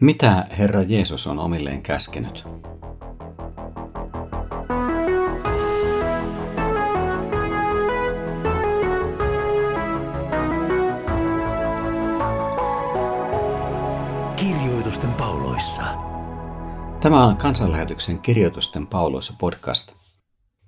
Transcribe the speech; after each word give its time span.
Mitä 0.00 0.46
Herra 0.58 0.82
Jeesus 0.82 1.26
on 1.26 1.38
omilleen 1.38 1.82
käskenyt? 1.82 2.44
Kirjoitusten 14.36 15.12
pauloissa. 15.12 15.82
Tämä 17.00 17.24
on 17.24 17.36
kansanlähetyksen 17.36 18.18
Kirjoitusten 18.18 18.86
pauloissa 18.86 19.34
podcast. 19.38 19.92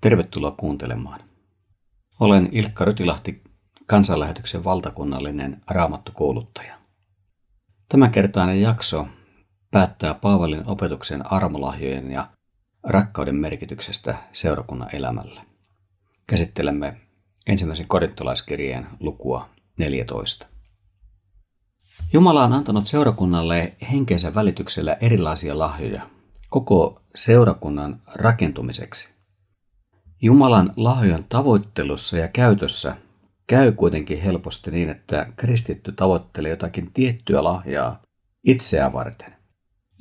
Tervetuloa 0.01 0.51
kuuntelemaan. 0.51 1.21
Olen 2.21 2.49
Ilkka 2.53 2.85
Rytilahti, 2.85 3.43
kansanlähetyksen 3.87 4.65
valtakunnallinen 4.65 5.63
raamattukouluttaja. 5.71 6.79
Tämänkertainen 7.89 8.63
jakso 8.63 9.07
päättää 9.71 10.15
Paavalin 10.15 10.67
opetuksen 10.67 11.33
armolahjojen 11.33 12.11
ja 12.11 12.27
rakkauden 12.83 13.35
merkityksestä 13.35 14.15
seurakunnan 14.33 14.95
elämälle. 14.95 15.41
Käsittelemme 16.27 16.97
ensimmäisen 17.47 17.89
korintolaiskirjeen 17.89 18.87
lukua 19.01 19.49
14. 19.79 20.47
Jumala 22.13 22.45
on 22.45 22.53
antanut 22.53 22.87
seurakunnalle 22.87 23.73
henkensä 23.93 24.35
välityksellä 24.35 24.97
erilaisia 25.01 25.59
lahjoja 25.59 26.03
koko 26.49 27.03
seurakunnan 27.15 28.03
rakentumiseksi. 28.15 29.15
Jumalan 30.23 30.73
lahjojen 30.77 31.25
tavoittelussa 31.29 32.19
ja 32.19 32.29
käytössä 32.29 32.97
käy 33.47 33.73
kuitenkin 33.73 34.21
helposti 34.21 34.71
niin, 34.71 34.91
että 34.91 35.33
kristitty 35.37 35.93
tavoittelee 35.93 36.51
jotakin 36.51 36.93
tiettyä 36.93 37.45
lahjaa 37.45 38.03
itseään 38.45 38.93
varten. 38.93 39.40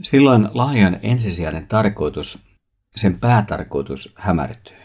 Silloin 0.01 0.49
lahjan 0.53 0.99
ensisijainen 1.01 1.67
tarkoitus, 1.67 2.45
sen 2.95 3.19
päätarkoitus 3.19 4.13
hämärtyy. 4.17 4.77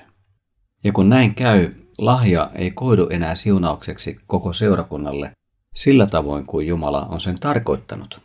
Ja 0.84 0.92
kun 0.92 1.08
näin 1.08 1.34
käy, 1.34 1.75
lahja 1.98 2.50
ei 2.55 2.70
koidu 2.70 3.08
enää 3.11 3.34
siunaukseksi 3.34 4.20
koko 4.27 4.52
seurakunnalle 4.52 5.33
sillä 5.74 6.06
tavoin 6.06 6.47
kuin 6.47 6.66
Jumala 6.66 7.06
on 7.06 7.20
sen 7.20 7.41
tarkoittanut. 7.41 8.20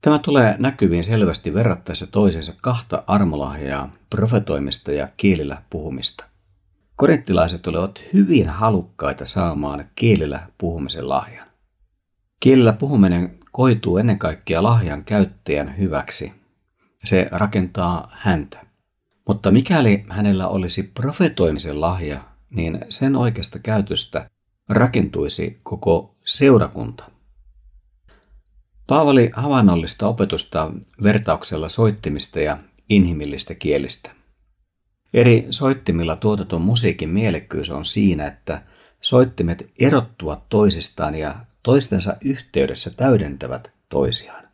Tämä 0.00 0.18
tulee 0.18 0.56
näkyviin 0.58 1.04
selvästi 1.04 1.54
verrattaessa 1.54 2.06
toisensa 2.06 2.54
kahta 2.62 3.04
armolahjaa, 3.06 3.92
profetoimista 4.10 4.92
ja 4.92 5.08
kielillä 5.16 5.62
puhumista. 5.70 6.24
Korinttilaiset 6.96 7.66
olivat 7.66 8.00
hyvin 8.12 8.48
halukkaita 8.48 9.26
saamaan 9.26 9.84
kielillä 9.94 10.48
puhumisen 10.58 11.08
lahjan. 11.08 11.46
Kielillä 12.40 12.72
puhuminen 12.72 13.37
koituu 13.52 13.98
ennen 13.98 14.18
kaikkea 14.18 14.62
lahjan 14.62 15.04
käyttäjän 15.04 15.78
hyväksi. 15.78 16.32
Se 17.04 17.28
rakentaa 17.30 18.10
häntä. 18.12 18.66
Mutta 19.28 19.50
mikäli 19.50 20.04
hänellä 20.08 20.48
olisi 20.48 20.82
profetoimisen 20.82 21.80
lahja, 21.80 22.24
niin 22.50 22.78
sen 22.88 23.16
oikeasta 23.16 23.58
käytöstä 23.58 24.30
rakentuisi 24.68 25.60
koko 25.62 26.16
seurakunta. 26.24 27.10
Paavali 28.86 29.30
havainnollista 29.32 30.08
opetusta 30.08 30.72
vertauksella 31.02 31.68
soittimista 31.68 32.40
ja 32.40 32.58
inhimillistä 32.88 33.54
kielistä. 33.54 34.10
Eri 35.14 35.46
soittimilla 35.50 36.16
tuotetun 36.16 36.62
musiikin 36.62 37.08
mielekkyys 37.08 37.70
on 37.70 37.84
siinä, 37.84 38.26
että 38.26 38.62
soittimet 39.00 39.72
erottuvat 39.78 40.48
toisistaan 40.48 41.14
ja 41.14 41.34
toistensa 41.62 42.16
yhteydessä 42.24 42.90
täydentävät 42.96 43.70
toisiaan. 43.88 44.48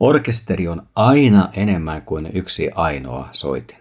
Orkesteri 0.00 0.68
on 0.68 0.86
aina 0.94 1.48
enemmän 1.52 2.02
kuin 2.02 2.30
yksi 2.34 2.70
ainoa 2.74 3.28
soitin. 3.32 3.78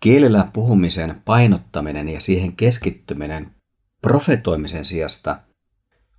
Kielellä 0.00 0.48
puhumisen 0.52 1.22
painottaminen 1.24 2.08
ja 2.08 2.20
siihen 2.20 2.56
keskittyminen 2.56 3.54
profetoimisen 4.02 4.84
sijasta 4.84 5.40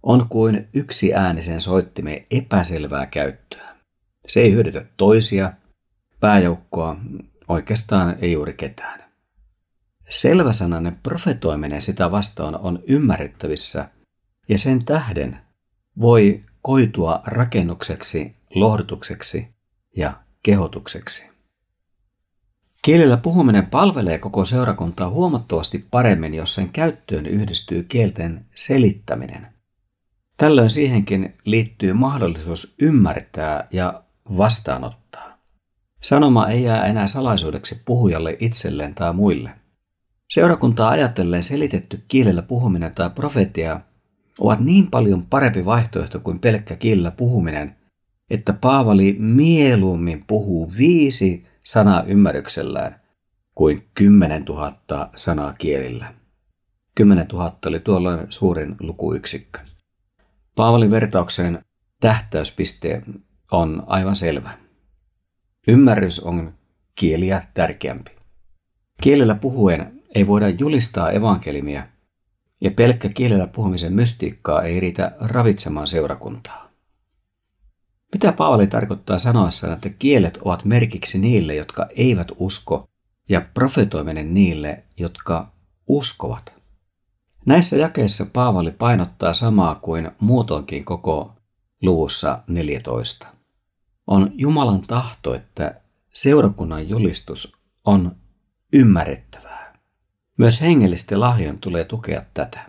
on 0.03 0.29
kuin 0.29 0.67
yksi 0.73 1.13
äänisen 1.13 1.61
soittimen 1.61 2.25
epäselvää 2.31 3.05
käyttöä. 3.05 3.75
Se 4.27 4.39
ei 4.39 4.53
hyödytä 4.53 4.85
toisia, 4.97 5.53
pääjoukkoa, 6.19 6.95
oikeastaan 7.47 8.17
ei 8.21 8.31
juuri 8.31 8.53
ketään. 8.53 9.03
Selväsanainen 10.09 10.97
profetoiminen 11.03 11.81
sitä 11.81 12.11
vastaan 12.11 12.55
on 12.55 12.83
ymmärrettävissä 12.87 13.89
ja 14.49 14.57
sen 14.57 14.85
tähden 14.85 15.37
voi 16.01 16.41
koitua 16.61 17.21
rakennukseksi, 17.25 18.35
lohdutukseksi 18.55 19.47
ja 19.97 20.13
kehotukseksi. 20.43 21.29
Kielellä 22.81 23.17
puhuminen 23.17 23.65
palvelee 23.65 24.19
koko 24.19 24.45
seurakuntaa 24.45 25.09
huomattavasti 25.09 25.85
paremmin, 25.91 26.33
jos 26.33 26.55
sen 26.55 26.69
käyttöön 26.69 27.25
yhdistyy 27.25 27.83
kielten 27.83 28.45
selittäminen. 28.55 29.47
Tällöin 30.37 30.69
siihenkin 30.69 31.35
liittyy 31.45 31.93
mahdollisuus 31.93 32.75
ymmärtää 32.81 33.67
ja 33.71 34.03
vastaanottaa. 34.37 35.37
Sanoma 36.01 36.47
ei 36.47 36.63
jää 36.63 36.85
enää 36.85 37.07
salaisuudeksi 37.07 37.81
puhujalle 37.85 38.37
itselleen 38.39 38.95
tai 38.95 39.13
muille. 39.13 39.49
Seurakuntaa 40.29 40.89
ajatellen 40.89 41.43
selitetty 41.43 42.03
kielellä 42.07 42.41
puhuminen 42.41 42.95
tai 42.95 43.09
profetia 43.09 43.79
ovat 44.39 44.59
niin 44.59 44.91
paljon 44.91 45.25
parempi 45.25 45.65
vaihtoehto 45.65 46.19
kuin 46.19 46.39
pelkkä 46.39 46.75
kielellä 46.75 47.11
puhuminen, 47.11 47.75
että 48.29 48.53
Paavali 48.53 49.15
mieluummin 49.19 50.23
puhuu 50.27 50.71
viisi 50.77 51.43
sanaa 51.63 52.03
ymmärryksellään 52.03 53.01
kuin 53.55 53.87
kymmenen 53.93 54.45
tuhatta 54.45 55.09
sanaa 55.15 55.53
kielillä. 55.53 56.13
Kymmenen 56.95 57.27
tuhatta 57.27 57.69
oli 57.69 57.79
tuolloin 57.79 58.19
suurin 58.29 58.75
lukuyksikkö. 58.79 59.59
Paavalin 60.55 60.91
vertauksen 60.91 61.59
tähtäyspiste 61.99 63.01
on 63.51 63.83
aivan 63.87 64.15
selvä. 64.15 64.49
Ymmärrys 65.67 66.19
on 66.19 66.53
kieliä 66.95 67.43
tärkeämpi. 67.53 68.11
Kielellä 69.01 69.35
puhuen 69.35 70.01
ei 70.15 70.27
voida 70.27 70.49
julistaa 70.49 71.11
evankelimia, 71.11 71.87
ja 72.61 72.71
pelkkä 72.71 73.09
kielellä 73.09 73.47
puhumisen 73.47 73.93
mystiikkaa 73.93 74.61
ei 74.61 74.79
riitä 74.79 75.15
ravitsemaan 75.19 75.87
seurakuntaa. 75.87 76.69
Mitä 78.13 78.31
Paavali 78.31 78.67
tarkoittaa 78.67 79.17
sanoessaan, 79.17 79.73
että 79.73 79.89
kielet 79.89 80.37
ovat 80.37 80.65
merkiksi 80.65 81.19
niille, 81.19 81.55
jotka 81.55 81.87
eivät 81.95 82.27
usko, 82.37 82.89
ja 83.29 83.41
profetoiminen 83.53 84.33
niille, 84.33 84.83
jotka 84.97 85.51
uskovat? 85.87 86.53
Näissä 87.45 87.75
jakeissa 87.75 88.25
Paavali 88.33 88.71
painottaa 88.71 89.33
samaa 89.33 89.75
kuin 89.75 90.11
muutoinkin 90.19 90.85
koko 90.85 91.33
luvussa 91.81 92.43
14. 92.47 93.27
On 94.07 94.31
Jumalan 94.33 94.81
tahto, 94.81 95.35
että 95.35 95.81
seurakunnan 96.13 96.89
julistus 96.89 97.57
on 97.85 98.15
ymmärrettävää. 98.73 99.54
Myös 100.37 100.61
hengellisten 100.61 101.19
lahjon 101.19 101.59
tulee 101.59 101.83
tukea 101.83 102.21
tätä. 102.33 102.59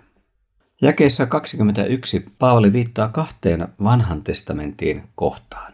Jakeessa 0.83 1.27
21 1.27 2.27
Paavali 2.39 2.73
viittaa 2.73 3.09
kahteen 3.09 3.69
vanhan 3.83 4.23
testamentiin 4.23 5.03
kohtaan. 5.15 5.73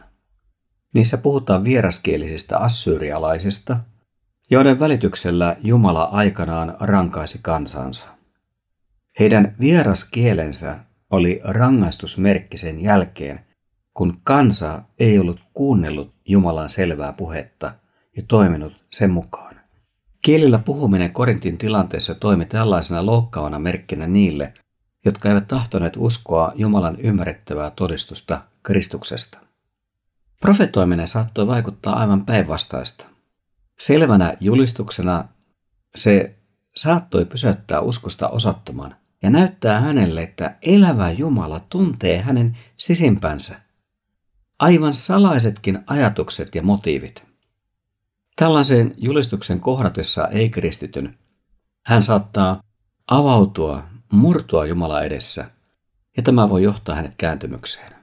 Niissä 0.93 1.17
puhutaan 1.17 1.63
vieraskielisistä 1.63 2.57
assyrialaisista, 2.57 3.77
joiden 4.49 4.79
välityksellä 4.79 5.57
Jumala 5.63 6.03
aikanaan 6.03 6.77
rankaisi 6.79 7.39
kansansa. 7.41 8.09
Heidän 9.19 9.55
vieraskielensä 9.59 10.79
oli 11.09 11.39
rangaistusmerkki 11.43 12.57
sen 12.57 12.83
jälkeen, 12.83 13.39
kun 13.93 14.17
kansa 14.23 14.81
ei 14.99 15.19
ollut 15.19 15.39
kuunnellut 15.53 16.13
Jumalan 16.25 16.69
selvää 16.69 17.13
puhetta 17.13 17.73
ja 18.15 18.23
toiminut 18.27 18.85
sen 18.89 19.11
mukaan. 19.11 19.52
Kielillä 20.23 20.59
puhuminen 20.59 21.13
Korintin 21.13 21.57
tilanteessa 21.57 22.15
toimi 22.15 22.45
tällaisena 22.45 23.05
loukkaavana 23.05 23.59
merkkinä 23.59 24.07
niille, 24.07 24.53
jotka 25.05 25.29
eivät 25.29 25.47
tahtoneet 25.47 25.93
uskoa 25.97 26.51
Jumalan 26.55 26.99
ymmärrettävää 26.99 27.69
todistusta 27.69 28.41
Kristuksesta. 28.63 29.39
Profetoiminen 30.41 31.07
saattoi 31.07 31.47
vaikuttaa 31.47 31.99
aivan 31.99 32.25
päinvastaista. 32.25 33.05
Selvänä 33.79 34.37
julistuksena 34.39 35.27
se 35.95 36.35
saattoi 36.75 37.25
pysäyttää 37.25 37.79
uskosta 37.79 38.27
osattoman 38.29 38.95
ja 39.23 39.29
näyttää 39.29 39.81
hänelle, 39.81 40.23
että 40.23 40.57
elävä 40.61 41.11
Jumala 41.11 41.59
tuntee 41.59 42.21
hänen 42.21 42.57
sisimpänsä. 42.77 43.55
Aivan 44.59 44.93
salaisetkin 44.93 45.83
ajatukset 45.87 46.55
ja 46.55 46.63
motiivit. 46.63 47.32
Tällaisen 48.35 48.93
julistuksen 48.97 49.59
kohdatessa 49.59 50.27
ei-kristityn 50.27 51.17
hän 51.85 52.03
saattaa 52.03 52.63
avautua, 53.07 53.83
murtua 54.11 54.65
Jumala 54.65 55.03
edessä, 55.03 55.51
ja 56.17 56.23
tämä 56.23 56.49
voi 56.49 56.63
johtaa 56.63 56.95
hänet 56.95 57.13
kääntymykseen. 57.17 57.93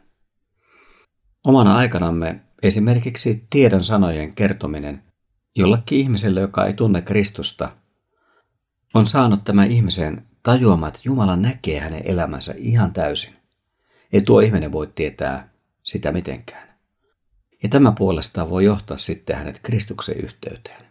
Omana 1.46 1.76
aikanamme 1.76 2.40
esimerkiksi 2.62 3.46
tiedon 3.50 3.84
sanojen 3.84 4.34
kertominen 4.34 5.02
jollekin 5.56 5.98
ihmiselle, 6.00 6.40
joka 6.40 6.66
ei 6.66 6.72
tunne 6.72 7.02
Kristusta, 7.02 7.72
on 8.94 9.06
saanut 9.06 9.44
tämän 9.44 9.70
ihmisen 9.70 10.26
tajuamaan, 10.42 10.88
että 10.88 11.00
Jumala 11.04 11.36
näkee 11.36 11.80
hänen 11.80 12.02
elämänsä 12.04 12.54
ihan 12.56 12.92
täysin. 12.92 13.34
Ei 14.12 14.20
tuo 14.20 14.40
ihminen 14.40 14.72
voi 14.72 14.86
tietää 14.86 15.52
sitä 15.82 16.12
mitenkään. 16.12 16.69
Ja 17.62 17.68
tämä 17.68 17.92
puolestaan 17.92 18.50
voi 18.50 18.64
johtaa 18.64 18.96
sitten 18.96 19.36
hänet 19.36 19.60
Kristuksen 19.62 20.16
yhteyteen. 20.16 20.90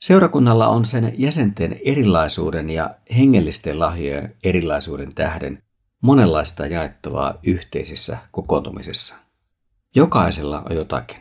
Seurakunnalla 0.00 0.68
on 0.68 0.84
sen 0.84 1.14
jäsenten 1.18 1.80
erilaisuuden 1.84 2.70
ja 2.70 2.94
hengellisten 3.16 3.78
lahjojen 3.78 4.36
erilaisuuden 4.44 5.14
tähden 5.14 5.62
monenlaista 6.00 6.66
jaettavaa 6.66 7.34
yhteisissä 7.42 8.18
kokoontumisissa. 8.30 9.16
Jokaisella 9.94 10.62
on 10.70 10.76
jotakin. 10.76 11.20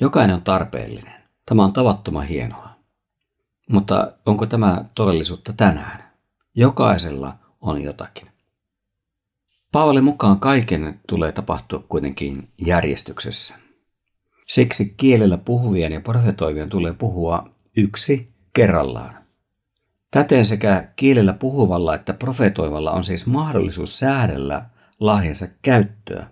Jokainen 0.00 0.36
on 0.36 0.42
tarpeellinen. 0.42 1.22
Tämä 1.46 1.64
on 1.64 1.72
tavattoman 1.72 2.26
hienoa. 2.26 2.68
Mutta 3.68 4.12
onko 4.26 4.46
tämä 4.46 4.84
todellisuutta 4.94 5.52
tänään? 5.52 6.12
Jokaisella 6.54 7.34
on 7.60 7.82
jotakin. 7.82 8.28
Paavalin 9.72 10.04
mukaan 10.04 10.40
kaiken 10.40 11.00
tulee 11.08 11.32
tapahtua 11.32 11.84
kuitenkin 11.88 12.48
järjestyksessä. 12.58 13.61
Siksi 14.48 14.94
kielellä 14.96 15.38
puhuvien 15.38 15.92
ja 15.92 16.00
profetoivien 16.00 16.68
tulee 16.68 16.92
puhua 16.92 17.50
yksi 17.76 18.32
kerrallaan. 18.52 19.14
Täten 20.10 20.46
sekä 20.46 20.88
kielellä 20.96 21.32
puhuvalla 21.32 21.94
että 21.94 22.12
profetoivalla 22.12 22.90
on 22.90 23.04
siis 23.04 23.26
mahdollisuus 23.26 23.98
säädellä 23.98 24.66
lahjansa 25.00 25.46
käyttöä. 25.62 26.26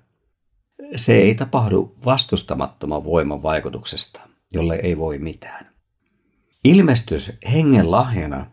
Se 0.97 1.15
ei 1.15 1.35
tapahdu 1.35 1.97
vastustamattoman 2.05 3.05
voiman 3.05 3.43
vaikutuksesta, 3.43 4.21
jolle 4.53 4.75
ei 4.83 4.99
voi 4.99 5.19
mitään. 5.19 5.71
Ilmestys 6.65 7.39
hengen 7.53 7.91
lahjana 7.91 8.47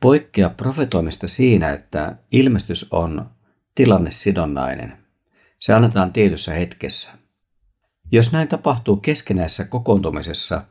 poikkeaa 0.00 0.50
profetoimista 0.50 1.28
siinä, 1.28 1.72
että 1.72 2.16
ilmestys 2.32 2.92
on 2.92 3.30
tilannesidonnainen. 3.74 4.98
Se 5.58 5.74
annetaan 5.74 6.12
tietyssä 6.12 6.52
hetkessä. 6.52 7.12
Jos 8.14 8.32
näin 8.32 8.48
tapahtuu 8.48 8.96
keskenäisessä 8.96 9.64
kokoontumisessa, 9.64 10.62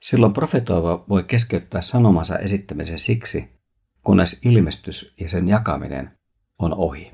silloin 0.00 0.32
profetoiva 0.32 1.04
voi 1.08 1.24
keskeyttää 1.24 1.80
sanomansa 1.80 2.38
esittämisen 2.38 2.98
siksi, 2.98 3.48
kunnes 4.02 4.40
ilmestys 4.44 5.14
ja 5.20 5.28
sen 5.28 5.48
jakaminen 5.48 6.10
on 6.58 6.74
ohi. 6.74 7.12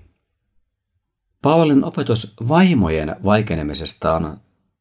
Paavalin 1.43 1.85
opetus 1.85 2.37
vaimojen 2.49 3.17
vaikenemisesta 3.25 4.17
on 4.17 4.41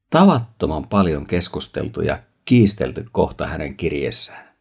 tavattoman 0.10 0.88
paljon 0.88 1.28
keskusteltu 1.28 2.02
ja 2.02 2.24
kiistelty 2.46 3.06
kohta 3.12 3.48
hänen 3.48 3.78
kirjeessään. 3.78 4.56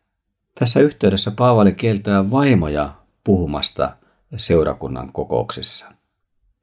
Tässä 0.54 0.80
yhteydessä 0.80 1.30
Paavali 1.30 1.72
kieltää 1.72 2.30
vaimoja 2.30 2.94
puhumasta 3.24 3.96
seurakunnan 4.36 5.12
kokouksissa. 5.12 5.92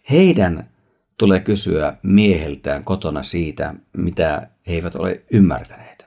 Heidän 0.09 0.69
tulee 1.17 1.39
kysyä 1.39 1.97
mieheltään 2.03 2.83
kotona 2.83 3.23
siitä, 3.23 3.75
mitä 3.97 4.49
he 4.67 4.73
eivät 4.73 4.95
ole 4.95 5.23
ymmärtäneet. 5.31 6.05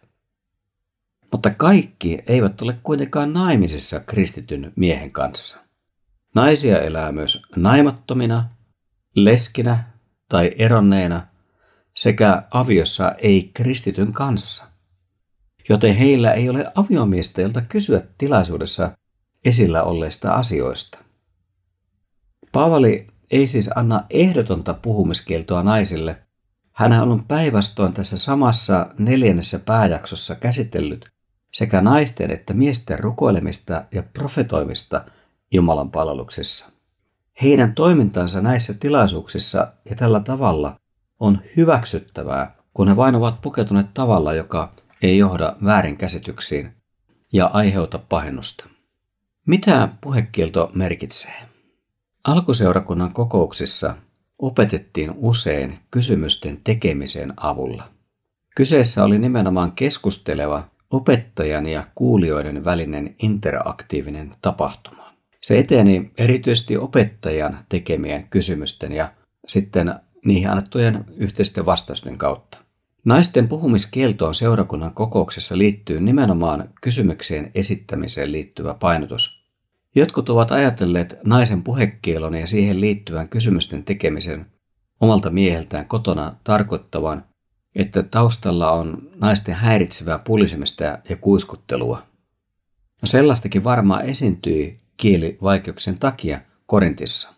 Mutta 1.33 1.51
kaikki 1.51 2.19
eivät 2.27 2.63
ole 2.63 2.79
kuitenkaan 2.83 3.33
naimisissa 3.33 4.01
kristityn 4.01 4.73
miehen 4.77 5.11
kanssa. 5.11 5.61
Naisia 6.35 6.81
elää 6.81 7.13
myös 7.13 7.43
naimattomina, 7.57 8.51
leskinä 9.17 9.85
tai 10.29 10.51
eronneena 10.59 11.27
sekä 11.97 12.43
aviossa 12.51 13.15
ei 13.19 13.51
kristityn 13.55 14.13
kanssa. 14.13 14.65
Joten 15.69 15.97
heillä 15.97 16.33
ei 16.33 16.49
ole 16.49 16.73
aviomiestä, 16.75 17.43
jolta 17.43 17.61
kysyä 17.61 18.03
tilaisuudessa 18.19 18.91
esillä 19.45 19.83
olleista 19.83 20.33
asioista. 20.33 20.99
Paavali 22.53 23.07
ei 23.31 23.47
siis 23.47 23.71
anna 23.75 24.05
ehdotonta 24.11 24.75
puhumiskieltoa 24.75 25.63
naisille. 25.63 26.23
Hän 26.73 26.93
on 26.93 27.25
päinvastoin 27.25 27.95
tässä 27.95 28.19
samassa 28.19 28.87
neljännessä 28.99 29.59
pääjaksossa 29.59 30.35
käsitellyt 30.35 31.15
sekä 31.55 31.81
naisten 31.81 32.31
että 32.31 32.55
miesten 32.55 32.99
rukoilemista 32.99 33.85
ja 33.93 34.03
profetoimista 34.03 35.05
Jumalan 35.53 35.91
palveluksessa. 35.91 36.73
Heidän 37.43 37.75
toimintansa 37.75 38.41
näissä 38.41 38.75
tilaisuuksissa 38.75 39.73
ja 39.91 39.97
tällä 39.97 40.21
tavalla 40.21 40.81
on 41.21 41.43
hyväksyttävää, 41.57 42.57
kun 42.75 42.89
he 42.89 42.97
vain 42.97 43.15
ovat 43.15 43.41
pukeutuneet 43.43 43.95
tavalla, 43.95 44.35
joka 44.35 44.75
ei 45.03 45.19
johda 45.19 45.57
väärinkäsityksiin 45.65 46.73
ja 47.33 47.47
aiheuta 47.47 47.99
pahennusta. 47.99 48.69
Mitä 49.47 49.89
puhekielto 50.01 50.71
merkitsee? 50.75 51.54
Alkuseurakunnan 52.25 53.13
kokouksissa 53.13 53.95
opetettiin 54.39 55.15
usein 55.17 55.79
kysymysten 55.91 56.61
tekemisen 56.65 57.33
avulla. 57.37 57.89
Kyseessä 58.57 59.05
oli 59.05 59.19
nimenomaan 59.19 59.73
keskusteleva 59.73 60.69
opettajan 60.91 61.67
ja 61.67 61.85
kuulijoiden 61.95 62.65
välinen 62.65 63.15
interaktiivinen 63.23 64.31
tapahtuma. 64.43 65.15
Se 65.41 65.59
eteni 65.59 66.13
erityisesti 66.19 66.77
opettajan 66.77 67.59
tekemien 67.69 68.29
kysymysten 68.29 68.93
ja 68.93 69.13
sitten 69.47 69.95
niihin 70.25 70.51
annettujen 70.51 71.05
yhteisten 71.17 71.67
vastausten 71.67 72.19
kautta. 72.19 72.59
Naisten 73.05 73.49
puhumiskieltoon 73.49 74.35
seurakunnan 74.35 74.95
kokouksessa 74.95 75.59
liittyy 75.59 76.01
nimenomaan 76.01 76.69
kysymykseen 76.81 77.51
esittämiseen 77.55 78.33
liittyvä 78.33 78.75
painotus 78.75 79.44
Jotkut 79.95 80.29
ovat 80.29 80.51
ajatelleet 80.51 81.19
naisen 81.25 81.65
puhekielon 81.65 82.35
ja 82.35 82.47
siihen 82.47 82.81
liittyvän 82.81 83.29
kysymysten 83.29 83.85
tekemisen 83.85 84.47
omalta 85.01 85.31
mieheltään 85.31 85.89
kotona 85.89 86.37
tarkoittavan, 86.45 87.25
että 87.75 88.03
taustalla 88.03 88.71
on 88.71 89.11
naisten 89.15 89.55
häiritsevää 89.55 90.19
pulisemista 90.25 90.85
ja 90.85 91.17
kuiskuttelua. 91.21 92.03
No 93.03 93.07
sellaistakin 93.07 93.65
varmaan 93.65 94.05
esiintyi 94.05 94.79
kielivaikeuksien 94.97 95.99
takia 95.99 96.41
Korintissa. 96.67 97.35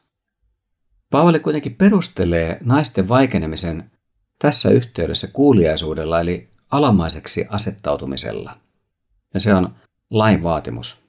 Paavali 1.10 1.40
kuitenkin 1.40 1.74
perustelee 1.74 2.58
naisten 2.64 3.08
vaikenemisen 3.08 3.90
tässä 4.38 4.70
yhteydessä 4.70 5.28
kuuliaisuudella 5.32 6.20
eli 6.20 6.48
alamaiseksi 6.70 7.46
asettautumisella. 7.48 8.56
Ja 9.34 9.40
se 9.40 9.54
on 9.54 9.74
lain 10.10 10.42
vaatimus. 10.42 11.05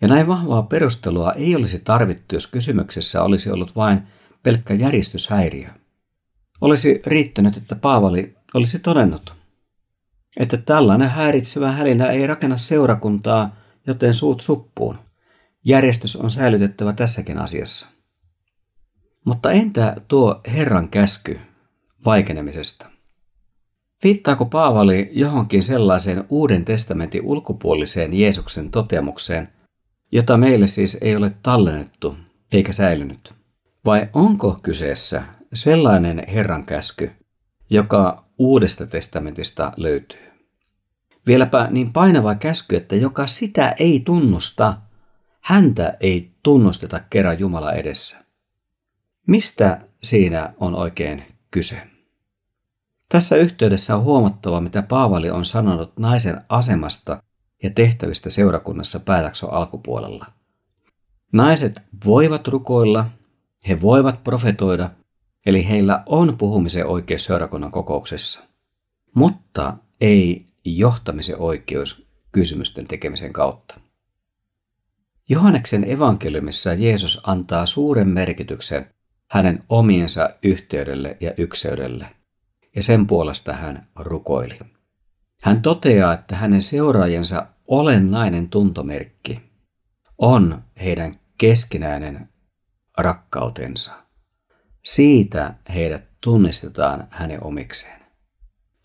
Ja 0.00 0.08
näin 0.08 0.26
vahvaa 0.26 0.62
perustelua 0.62 1.32
ei 1.32 1.56
olisi 1.56 1.80
tarvittu, 1.84 2.34
jos 2.34 2.46
kysymyksessä 2.46 3.22
olisi 3.22 3.50
ollut 3.50 3.76
vain 3.76 4.02
pelkkä 4.42 4.74
järjestyshäiriö. 4.74 5.68
Olisi 6.60 7.02
riittänyt, 7.06 7.56
että 7.56 7.76
Paavali 7.76 8.36
olisi 8.54 8.78
todennut, 8.78 9.34
että 10.36 10.56
tällainen 10.56 11.10
häiritsevä 11.10 11.72
hälinä 11.72 12.10
ei 12.10 12.26
rakenna 12.26 12.56
seurakuntaa, 12.56 13.56
joten 13.86 14.14
suut 14.14 14.40
suppuun. 14.40 14.98
Järjestys 15.64 16.16
on 16.16 16.30
säilytettävä 16.30 16.92
tässäkin 16.92 17.38
asiassa. 17.38 17.86
Mutta 19.24 19.52
entä 19.52 19.96
tuo 20.08 20.40
Herran 20.52 20.88
käsky 20.88 21.40
vaikenemisesta? 22.04 22.90
Viittaako 24.04 24.44
Paavali 24.44 25.10
johonkin 25.12 25.62
sellaiseen 25.62 26.24
Uuden 26.28 26.64
testamentin 26.64 27.22
ulkopuoliseen 27.24 28.14
Jeesuksen 28.14 28.70
toteamukseen, 28.70 29.48
jota 30.12 30.36
meille 30.36 30.66
siis 30.66 30.98
ei 31.00 31.16
ole 31.16 31.30
tallennettu 31.42 32.16
eikä 32.52 32.72
säilynyt? 32.72 33.34
Vai 33.84 34.08
onko 34.12 34.58
kyseessä 34.62 35.22
sellainen 35.54 36.22
Herran 36.28 36.66
käsky, 36.66 37.10
joka 37.70 38.24
Uudesta 38.38 38.86
testamentista 38.86 39.72
löytyy? 39.76 40.26
Vieläpä 41.26 41.68
niin 41.70 41.92
painava 41.92 42.34
käsky, 42.34 42.76
että 42.76 42.96
joka 42.96 43.26
sitä 43.26 43.74
ei 43.78 44.00
tunnusta, 44.00 44.80
häntä 45.40 45.96
ei 46.00 46.34
tunnusteta 46.42 47.00
kerran 47.10 47.38
Jumala 47.38 47.72
edessä. 47.72 48.24
Mistä 49.26 49.80
siinä 50.02 50.54
on 50.60 50.74
oikein 50.74 51.24
kyse? 51.50 51.82
Tässä 53.08 53.36
yhteydessä 53.36 53.96
on 53.96 54.02
huomattava, 54.02 54.60
mitä 54.60 54.82
Paavali 54.82 55.30
on 55.30 55.44
sanonut 55.44 55.98
naisen 55.98 56.40
asemasta 56.48 57.22
ja 57.62 57.70
tehtävistä 57.70 58.30
seurakunnassa 58.30 59.00
pääjakson 59.00 59.52
alkupuolella. 59.52 60.26
Naiset 61.32 61.82
voivat 62.04 62.48
rukoilla, 62.48 63.10
he 63.68 63.80
voivat 63.80 64.24
profetoida, 64.24 64.90
eli 65.46 65.68
heillä 65.68 66.02
on 66.06 66.38
puhumisen 66.38 66.86
oikeus 66.86 67.24
seurakunnan 67.24 67.70
kokouksessa, 67.70 68.44
mutta 69.14 69.76
ei 70.00 70.46
johtamisen 70.64 71.38
oikeus 71.38 72.06
kysymysten 72.32 72.86
tekemisen 72.86 73.32
kautta. 73.32 73.80
Johanneksen 75.28 75.90
evankeliumissa 75.90 76.74
Jeesus 76.74 77.20
antaa 77.22 77.66
suuren 77.66 78.08
merkityksen 78.08 78.94
hänen 79.30 79.64
omiensa 79.68 80.30
yhteydelle 80.42 81.16
ja 81.20 81.32
ykseydelle. 81.36 82.08
ja 82.76 82.82
sen 82.82 83.06
puolesta 83.06 83.52
hän 83.52 83.88
rukoili. 83.96 84.58
Hän 85.42 85.62
toteaa, 85.62 86.12
että 86.14 86.36
hänen 86.36 86.62
seuraajansa 86.62 87.46
olennainen 87.68 88.48
tuntomerkki 88.48 89.42
on 90.18 90.62
heidän 90.82 91.14
keskinäinen 91.38 92.28
rakkautensa. 92.98 93.94
Siitä 94.84 95.54
heidät 95.74 96.04
tunnistetaan 96.20 97.08
hänen 97.10 97.44
omikseen. 97.44 98.00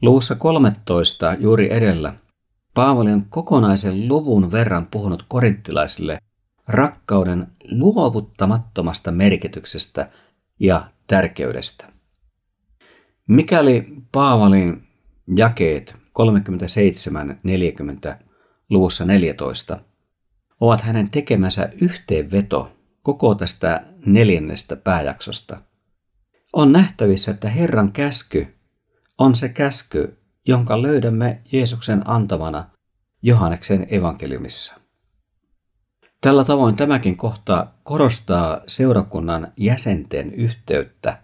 Luussa 0.02 0.36
13 0.36 1.34
juuri 1.34 1.74
edellä 1.74 2.14
Paavali 2.74 3.12
on 3.12 3.26
kokonaisen 3.30 4.08
luvun 4.08 4.52
verran 4.52 4.88
puhunut 4.88 5.26
korinttilaisille 5.28 6.18
rakkauden 6.68 7.48
luovuttamattomasta 7.72 9.12
merkityksestä 9.12 10.10
ja 10.60 10.92
tärkeydestä. 11.08 11.86
Mikäli 13.28 13.86
Paavalin 14.12 14.88
jakeet 15.36 16.01
37-40 16.20 18.16
luvussa 18.70 19.06
14 19.06 19.80
ovat 20.60 20.82
hänen 20.82 21.12
tekemänsä 21.12 21.70
yhteenveto 21.82 22.78
koko 23.04 23.36
tästä 23.36 23.84
neljännestä 24.06 24.76
pääjaksosta, 24.76 25.62
on 26.54 26.72
nähtävissä, 26.72 27.32
että 27.32 27.50
Herran 27.50 27.92
käsky 27.92 28.48
on 29.18 29.36
se 29.36 29.50
käsky, 29.50 30.18
jonka 30.48 30.82
löydämme 30.82 31.42
Jeesuksen 31.52 32.10
antamana 32.10 32.70
Johanneksen 33.22 33.88
evankeliumissa. 33.90 34.82
Tällä 36.22 36.44
tavoin 36.44 36.76
tämäkin 36.76 37.18
kohta 37.18 37.68
korostaa 37.84 38.62
seurakunnan 38.68 39.54
jäsenten 39.58 40.34
yhteyttä, 40.34 41.24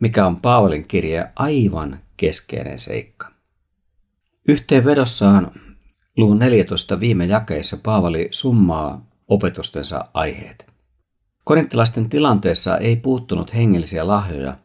mikä 0.00 0.26
on 0.26 0.40
Paavalin 0.40 0.88
kirje 0.88 1.24
aivan 1.36 2.00
keskeinen 2.16 2.80
seikka. 2.80 3.32
Yhteenvedossaan 4.52 5.50
luvun 6.16 6.38
14 6.38 7.00
viime 7.00 7.24
jakeissa 7.24 7.76
Paavali 7.82 8.28
summaa 8.30 9.06
opetustensa 9.28 10.04
aiheet. 10.14 10.66
Korinttilaisten 11.44 12.08
tilanteessa 12.08 12.78
ei 12.78 12.96
puuttunut 12.96 13.54
hengellisiä 13.54 14.06
lahjoja, 14.06 14.56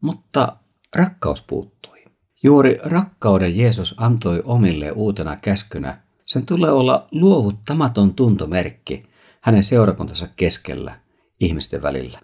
mutta 0.00 0.56
rakkaus 0.96 1.42
puuttui. 1.42 2.04
Juuri 2.42 2.78
rakkauden 2.82 3.56
Jeesus 3.56 3.94
antoi 3.98 4.42
omille 4.44 4.92
uutena 4.92 5.36
käskynä. 5.36 6.02
Sen 6.26 6.46
tulee 6.46 6.70
olla 6.70 7.08
luovuttamaton 7.12 8.14
tuntomerkki 8.14 9.06
hänen 9.40 9.64
seurakuntansa 9.64 10.28
keskellä 10.36 11.00
ihmisten 11.40 11.82
välillä. 11.82 12.20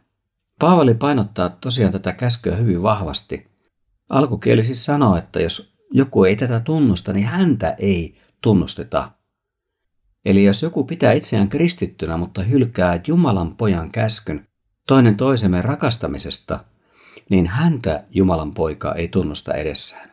Paavali 0.58 0.94
painottaa 0.94 1.50
tosiaan 1.50 1.92
tätä 1.92 2.12
käskyä 2.12 2.56
hyvin 2.56 2.82
vahvasti. 2.82 3.46
Alkukieli 4.08 4.64
siis 4.64 4.84
sanoo, 4.84 5.16
että 5.16 5.40
jos 5.40 5.75
joku 5.90 6.24
ei 6.24 6.36
tätä 6.36 6.60
tunnusta, 6.60 7.12
niin 7.12 7.26
häntä 7.26 7.74
ei 7.78 8.18
tunnusteta. 8.42 9.10
Eli 10.24 10.44
jos 10.44 10.62
joku 10.62 10.84
pitää 10.84 11.12
itseään 11.12 11.48
kristittynä, 11.48 12.16
mutta 12.16 12.42
hylkää 12.42 13.00
Jumalan 13.06 13.56
pojan 13.56 13.90
käskyn 13.90 14.48
toinen 14.86 15.16
toisemme 15.16 15.62
rakastamisesta, 15.62 16.64
niin 17.30 17.46
häntä 17.46 18.04
Jumalan 18.10 18.54
poika 18.54 18.94
ei 18.94 19.08
tunnusta 19.08 19.54
edessään. 19.54 20.10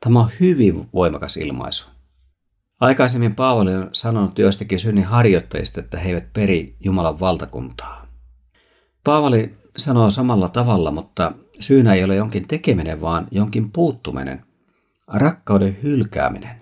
Tämä 0.00 0.20
on 0.20 0.30
hyvin 0.40 0.88
voimakas 0.94 1.36
ilmaisu. 1.36 1.90
Aikaisemmin 2.80 3.34
Paavali 3.34 3.74
on 3.74 3.88
sanonut 3.92 4.38
joistakin 4.38 4.80
synnin 4.80 5.04
harjoitteista, 5.04 5.80
että 5.80 5.98
he 5.98 6.08
eivät 6.08 6.32
peri 6.32 6.76
Jumalan 6.80 7.20
valtakuntaa. 7.20 8.06
Paavali 9.04 9.54
sanoo 9.76 10.10
samalla 10.10 10.48
tavalla, 10.48 10.90
mutta 10.90 11.32
syynä 11.60 11.94
ei 11.94 12.04
ole 12.04 12.14
jonkin 12.14 12.48
tekeminen, 12.48 13.00
vaan 13.00 13.28
jonkin 13.30 13.72
puuttuminen, 13.72 14.44
rakkauden 15.12 15.78
hylkääminen. 15.82 16.60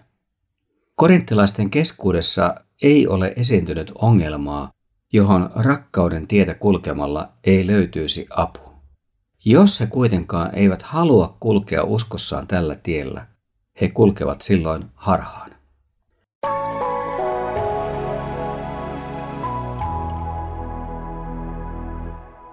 Korinttilaisten 0.95 1.71
keskuudessa 1.71 2.55
ei 2.83 3.07
ole 3.07 3.33
esiintynyt 3.37 3.93
ongelmaa, 3.95 4.71
johon 5.13 5.51
rakkauden 5.55 6.27
tietä 6.29 6.55
kulkemalla 6.55 7.33
ei 7.45 7.67
löytyisi 7.67 8.27
apu. 8.31 8.61
Jos 9.45 9.81
he 9.81 9.87
kuitenkaan 9.87 10.55
eivät 10.55 10.83
halua 10.83 11.37
kulkea 11.41 11.85
uskossaan 11.85 12.47
tällä 12.47 12.75
tiellä, 12.75 13.27
he 13.81 13.89
kulkevat 13.89 14.43
silloin 14.43 14.85
harhaan. 14.95 15.51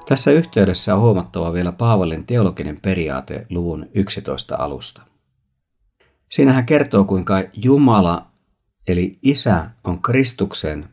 Tässä 0.08 0.32
yhteydessä 0.32 0.96
on 0.96 1.02
huomattava 1.02 1.54
vielä 1.54 1.72
Paavalin 1.72 2.26
teologinen 2.26 2.80
periaate 2.82 3.46
luvun 3.50 3.90
11 3.94 4.56
alusta. 4.56 5.15
Siinä 6.36 6.54
hän 6.54 6.66
kertoo, 6.66 7.06
kuinka 7.06 7.44
Jumala 7.54 8.28
eli 8.88 9.20
Isä 9.22 9.70
on 9.84 10.02
Kristuksen 10.02 10.90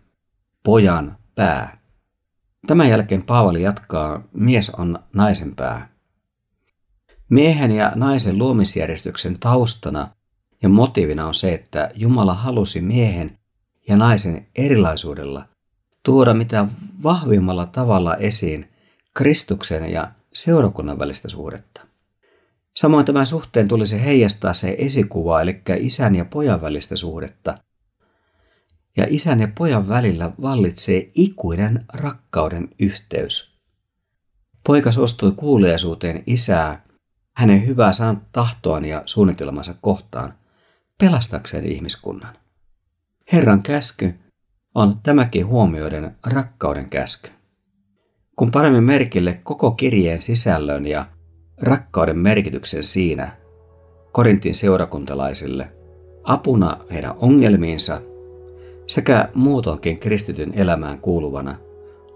pojan 0.62 1.16
pää. 1.34 1.78
Tämän 2.66 2.88
jälkeen 2.88 3.22
Paavali 3.22 3.62
jatkaa, 3.62 4.22
mies 4.32 4.70
on 4.70 4.98
naisen 5.12 5.54
pää. 5.56 5.88
Miehen 7.30 7.70
ja 7.70 7.92
naisen 7.94 8.38
luomisjärjestyksen 8.38 9.38
taustana 9.40 10.08
ja 10.62 10.68
motiivina 10.68 11.26
on 11.26 11.34
se, 11.34 11.54
että 11.54 11.90
Jumala 11.94 12.34
halusi 12.34 12.80
miehen 12.80 13.38
ja 13.88 13.96
naisen 13.96 14.46
erilaisuudella 14.54 15.44
tuoda 16.02 16.34
mitä 16.34 16.66
vahvimmalla 17.02 17.66
tavalla 17.66 18.16
esiin 18.16 18.72
Kristuksen 19.14 19.92
ja 19.92 20.12
seurakunnan 20.32 20.98
välistä 20.98 21.28
suhdetta. 21.28 21.91
Samoin 22.82 23.06
tämän 23.06 23.26
suhteen 23.26 23.68
tulisi 23.68 24.04
heijastaa 24.04 24.52
se 24.54 24.76
esikuva, 24.78 25.40
eli 25.40 25.62
isän 25.76 26.14
ja 26.14 26.24
pojan 26.24 26.62
välistä 26.62 26.96
suhdetta. 26.96 27.54
Ja 28.96 29.06
isän 29.08 29.40
ja 29.40 29.48
pojan 29.58 29.88
välillä 29.88 30.32
vallitsee 30.42 31.10
ikuinen 31.14 31.84
rakkauden 31.92 32.68
yhteys. 32.78 33.60
Poika 34.66 34.92
suostui 34.92 35.32
kuuliaisuuteen 35.32 36.22
isää, 36.26 36.84
hänen 37.36 37.66
hyvää 37.66 37.92
tahtoaan 38.32 38.84
ja 38.84 39.02
suunnitelmansa 39.06 39.74
kohtaan, 39.80 40.34
pelastakseen 40.98 41.66
ihmiskunnan. 41.66 42.36
Herran 43.32 43.62
käsky 43.62 44.14
on 44.74 45.00
tämäkin 45.02 45.46
huomioiden 45.46 46.16
rakkauden 46.26 46.90
käsky. 46.90 47.30
Kun 48.36 48.50
panemme 48.50 48.80
merkille 48.80 49.40
koko 49.42 49.70
kirjeen 49.70 50.22
sisällön 50.22 50.86
ja 50.86 51.06
rakkauden 51.60 52.18
merkityksen 52.18 52.84
siinä 52.84 53.36
Korintin 54.12 54.54
seurakuntalaisille 54.54 55.72
apuna 56.24 56.76
heidän 56.92 57.14
ongelmiinsa 57.18 58.00
sekä 58.86 59.28
muutoinkin 59.34 59.98
kristityn 59.98 60.54
elämään 60.54 60.98
kuuluvana, 60.98 61.56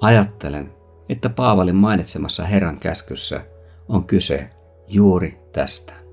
ajattelen, 0.01 0.73
että 1.09 1.29
Paavalin 1.29 1.77
mainitsemassa 1.77 2.45
Herran 2.45 2.79
käskyssä 2.81 3.47
on 3.89 4.07
kyse 4.07 4.51
juuri 4.89 5.39
tästä. 5.53 6.06